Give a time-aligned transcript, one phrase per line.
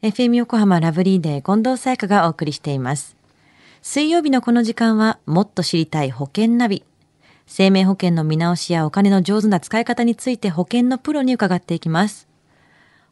[0.00, 3.16] FM 横浜ラブリーデー近藤沙耶香がお送りしています。
[3.82, 6.84] 水曜日のこの時間はもっと知りたい保険ナビ。
[7.48, 12.28] 生命保険の見直しやお金の上手な使い方について保険のプロに伺っていきます。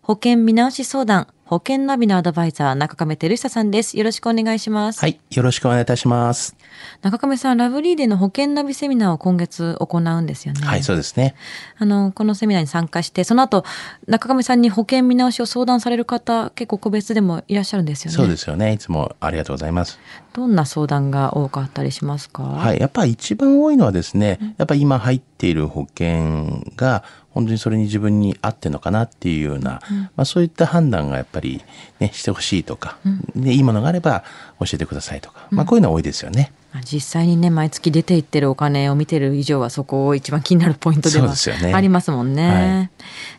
[0.00, 3.96] 保険見直し相談、保険ナビのアドバイザー、中亀照久さんです。
[3.96, 4.98] よろしくお願いします。
[4.98, 5.20] はい。
[5.30, 6.56] よろしくお願いいたします。
[7.02, 10.66] 中亀さん、ラブリーデーの保険ナビセミナーを今月行うんですよね。
[10.66, 11.36] はい、そうですね。
[11.78, 13.64] あの、このセミナーに参加して、その後、
[14.08, 18.16] 中亀さんに保険見直しを相談される方、結構個別でもいらっしゃるんですよね。
[18.16, 18.72] そうですよね。
[18.72, 20.00] いつもありがとうございます。
[20.32, 22.42] どんな相談が多かったりしますか？
[22.42, 22.80] はい。
[22.80, 27.04] やっぱり一番多いのはですね、やっぱり今入っている保険が、
[27.36, 29.82] 本当にそれに自分に合ってるのかなっていうような、
[30.16, 31.62] まあそういった判断がやっぱり
[32.00, 32.96] ね、してほしいとか、
[33.34, 34.24] で、いいものがあれば
[34.58, 36.50] 教えてくださいとか、まあこういうのは多いですよね。
[36.90, 41.30] 実際にね、毎月出ていってるお金を見てる以上は、そこを一番気になるポイントでは
[41.74, 42.90] ありますもんね。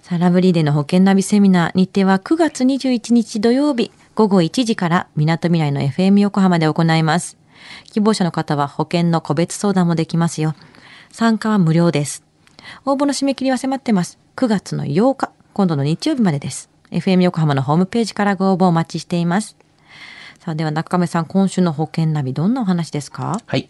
[0.03, 7.35] さあ、ラブリーデーの保険ナビセミナー、日程は9月21日土曜日、午後1時から、みなとみらいの FM 横浜で行います。
[7.91, 10.53] 希望者の方は保険の個別相談もできますよ。
[11.11, 12.26] 参加は無料です。
[12.85, 14.17] 応募の締め切りは迫ってます。
[14.35, 16.69] 9月の8日、今度の日曜日までです。
[16.91, 19.57] FM 横浜のホームページからご応募お待ちしています。
[20.39, 23.41] さあ、では中亀さん、今週の保険ナビ、どんなお話ですか？
[23.45, 23.67] はい。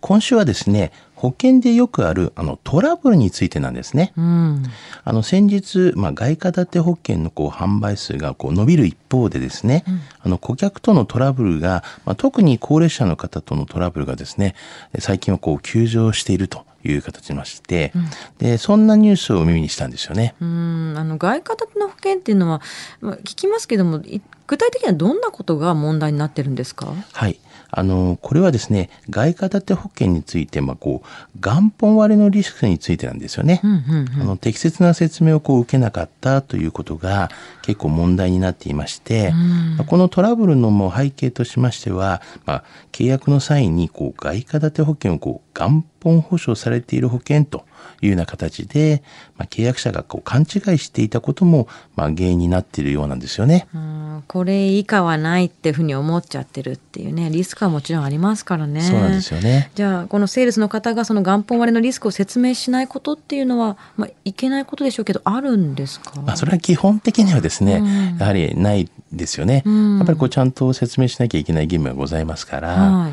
[0.00, 4.12] 今週はですね、保険でよくあるあのトラブルについてなんですね。
[4.16, 4.62] うん。
[5.02, 9.84] あの先日、まあ、外貨建て保険のこう販売数がこう伸びる一方でですね、
[10.20, 14.54] あの顧客とのトラブルが、まあ、特に高齢者の方とのトラブルがですね、
[15.00, 17.92] 最近はこう急増しているという形にまして、
[18.38, 20.34] で、そんなニュースを耳にしたんですよね。
[20.40, 22.60] うん、あの外貨建ての保険っていうのは、
[23.00, 24.20] まあ、聞きますけども、い
[24.50, 26.92] 具体的にはどんなことが問題になってるんですか？
[27.12, 27.38] はい。
[27.72, 33.60] あの、これはですね、外貨建て保険について、まあ、こう、元本割れのリスクについてなんですよね。
[33.62, 37.30] うんうんあの適切な説明をこう受けなかったということが
[37.62, 39.30] 結構問題になっていまして、
[39.76, 47.64] まあこのトラブルのもう背景としましては、まあ、契約の際にこう外貨建て保険をこう元本保証されている保険と
[48.02, 49.02] いうような形で、
[49.36, 53.66] まあ、契約者がこう勘違いしていたことも、まあ、原因になっているようなんですよね。
[53.74, 58.80] うん、これ以下はないっていうふうに思っちゃってるっていうね、リスクはもちろんありますからね。
[58.80, 59.70] そうなんですよね。
[59.74, 66.20] じゃあ、このセールスの方がその元本割れのリスクを説明しないことっていうのは、まあ、いけないことでしょうけど、あるんですか？
[66.22, 69.62] まあ、それは基本的にはですね、うんやはりないですよね。
[69.66, 69.98] うん。
[69.98, 73.12] やっぱりこうちゃんと説明しなきゃいけない義務がございますから、はい。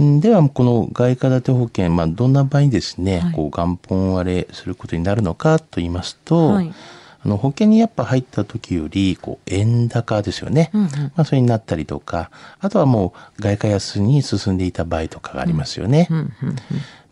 [0.00, 0.20] うん。
[0.20, 3.32] ではこの外貨建て保険、まあ、どんな場合にですね、はい。
[3.32, 6.68] こう元本割れすることになるのかと言いますと、はい。
[6.68, 6.97] あ
[7.28, 10.88] の保険にやっぱ入った時よりこう円高ですよね、うんうん。
[10.88, 12.30] まあ、それになったりとか
[12.60, 16.08] あとはもう外貨安に進んでいた場合とかがありますよね。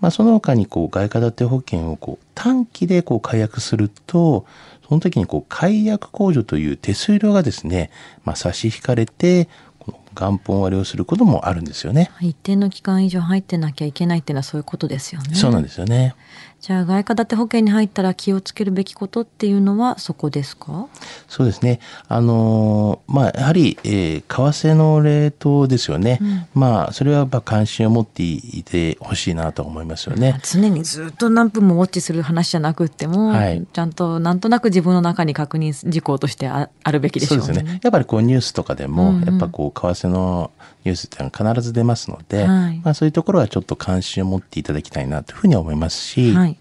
[0.00, 4.44] まあ、その他にこう外貨建て保険をこう短期でこう解約すると
[4.88, 7.90] その時にこう解約控除という手数料がですね、
[8.24, 9.48] まあ、差し引かれて
[9.78, 12.10] この元本割れをすることもあるんですよね。
[12.20, 15.34] 一定の期間以上入ってなきゃいけないっていうのはそういうことですよね。
[15.36, 16.14] そうなんですよね。
[16.58, 20.88] じゃあ外貨建て保険に入ったら気をつけるべきことっていうのはそこですか？
[21.28, 21.80] そうですね。
[22.08, 26.18] あのーまあ、やはり、えー為替のレートですよね。
[26.54, 30.40] まあ、それはやっぱ関心を持っていてほしいなと思いますよね。
[30.42, 37.44] 常にずっと何分もウォッチする話じゃなくっても、はいちゃんとなんとなく自分の中に確認事項としてああるべきでしょうね。
[37.44, 37.80] そうですよね。
[37.82, 40.50] やっぱりこうニュースとかでも、うんうんやっぱこう為替の
[40.84, 46.58] ニュースっていうのは必ず出ますので、はいまあそういうところはちょっと関心を持っていただきたいなというふうには思いますし、はい。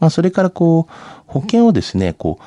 [0.00, 0.92] まあそれからこう
[1.26, 2.38] 保険をですね、こ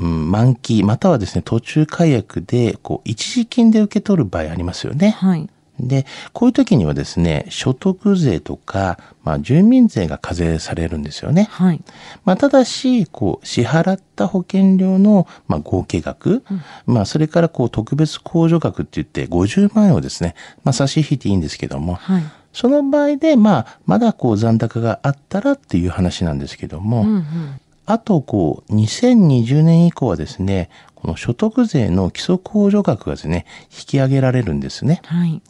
[0.00, 5.10] う、うん、満期またはですね途中解約でこう一時金で受け取る場合ありますよね。
[5.10, 5.48] はい。
[5.80, 11.48] で、こういう時にはですね、所得税とか、まあ、住民税が課税されるんですよね。
[11.50, 11.82] はい。
[12.24, 16.44] まあ、ただし、こう、支払った保険料の、まあ、合計額、
[16.86, 22.22] まあ、それから、こう、特別控除額って言って、50万円をですね、まあ、差し引いていいんですけども、はい。
[22.52, 27.60] その場合で、まあ、まだこう、残高があったらっていう話なんですけども、うんうん。
[27.86, 35.02] あと、こう、2020年以降はですね、この所得税の基礎控除額がですね、引き上げられるんですね。
[35.04, 35.42] はい。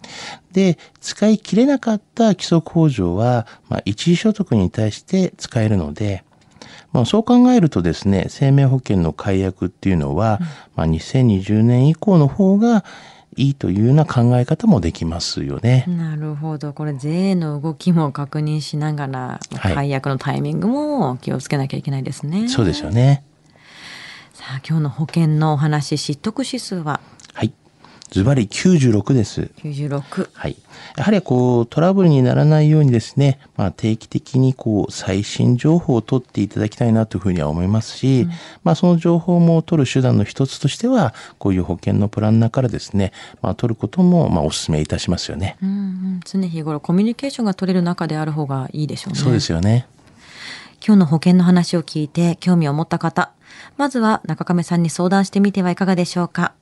[0.53, 6.25] で、使い切れなかった基礎控除は、まあ、一時所得に対して使えるので、
[6.93, 10.41] まあ、そう考えるとですね、生命保険の解約っていうのは、
[10.75, 12.85] まあ、2020年以降の方が
[13.37, 15.85] いいというような考え方もできますよね。
[15.89, 16.73] なるほど。
[16.73, 22.49] これ税の動きも確認しながら、はい解約のタイミングも気をつけなきゃいけないですね。
[22.49, 23.25] そうですよね。
[24.35, 27.14] さあ、今日の保険のお話、知得指数ははい。
[28.15, 29.51] ズバリ96です。
[29.57, 30.29] 96。
[30.33, 30.57] はい。
[30.97, 38.29] やはりこうトラブルにならないようにですね、まあ定期的にこう最新情報を取っていただきたいなというふうには思いますし、
[38.63, 43.11] まあその情報も取る手段の一つとしては、こういう保険のプランナーからですね、
[43.43, 45.57] まあ取ることもまあお勧めいたしますよね。
[45.61, 49.19] うんうん、常日頃コミュニケーションが取れる中である方がいいでしょうね。
[49.19, 49.89] そうですよね。
[50.87, 53.33] 今日の保険の話を聞いて興味を持った方、
[53.77, 56.53] まずは中亀さんに相談してみてはいかがでしょうか。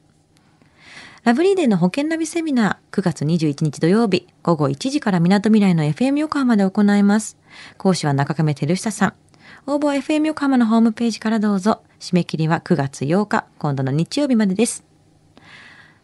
[1.25, 7.39] ラブリーデーの保険ナビセミナー9月21日土曜日午後1時から港未来の FM 横浜で行います。
[7.79, 9.15] 講師は中亀照久さん。
[9.69, 11.83] 応募は FM 横浜のホームページからどうぞ。
[12.01, 14.85] 締め切りは9月8日、今度の日曜日までです。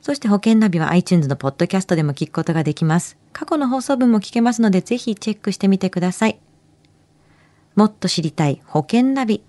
[0.01, 3.19] そして保険ナビは iTunes のポッドキャストでも聞くことができます。
[3.33, 6.39] 過去の放送分も聞けますのでぜひチェックしてみてください。
[7.75, 9.43] もっと知りたい保険ナビ。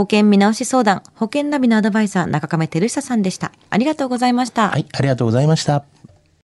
[0.00, 3.52] 保険見直し相談、保険ナビのアドバイザー、中亀照久さんでした。
[3.68, 4.70] ありがとうございました。
[4.70, 5.84] はい、ありがとうございました。